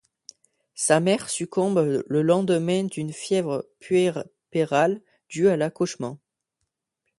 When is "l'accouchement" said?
5.57-6.17